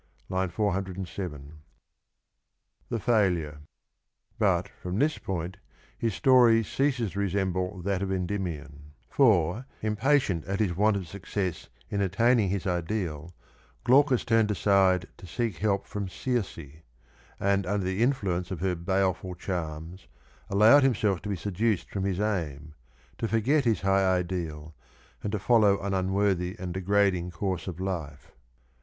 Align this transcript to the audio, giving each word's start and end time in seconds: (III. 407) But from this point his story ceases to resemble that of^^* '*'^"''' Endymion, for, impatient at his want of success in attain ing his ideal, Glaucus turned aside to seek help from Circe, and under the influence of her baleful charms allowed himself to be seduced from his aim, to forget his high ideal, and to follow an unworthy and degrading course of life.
(III. 0.33 0.47
407) 0.47 1.59
But 2.89 4.67
from 4.67 4.97
this 4.97 5.17
point 5.19 5.57
his 5.95 6.15
story 6.15 6.63
ceases 6.63 7.11
to 7.11 7.19
resemble 7.19 7.83
that 7.83 8.01
of^^* 8.01 8.07
'*'^"''' 8.07 8.15
Endymion, 8.15 8.93
for, 9.11 9.67
impatient 9.83 10.43
at 10.45 10.59
his 10.59 10.75
want 10.75 10.95
of 10.97 11.07
success 11.07 11.69
in 11.91 12.01
attain 12.01 12.39
ing 12.39 12.49
his 12.49 12.65
ideal, 12.65 13.35
Glaucus 13.83 14.25
turned 14.25 14.49
aside 14.49 15.07
to 15.17 15.27
seek 15.27 15.57
help 15.57 15.85
from 15.85 16.07
Circe, 16.09 16.81
and 17.39 17.67
under 17.67 17.85
the 17.85 18.01
influence 18.01 18.49
of 18.49 18.59
her 18.59 18.73
baleful 18.73 19.35
charms 19.35 20.07
allowed 20.49 20.81
himself 20.81 21.21
to 21.21 21.29
be 21.29 21.35
seduced 21.35 21.91
from 21.91 22.05
his 22.05 22.19
aim, 22.19 22.73
to 23.19 23.27
forget 23.27 23.65
his 23.65 23.81
high 23.81 24.17
ideal, 24.17 24.73
and 25.21 25.31
to 25.31 25.37
follow 25.37 25.79
an 25.79 25.93
unworthy 25.93 26.55
and 26.57 26.73
degrading 26.73 27.29
course 27.29 27.67
of 27.67 27.79
life. 27.79 28.31